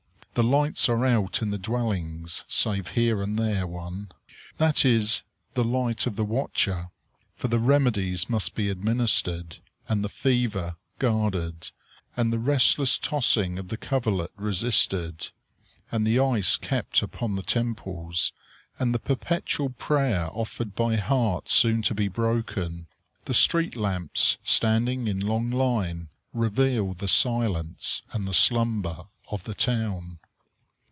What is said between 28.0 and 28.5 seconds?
and the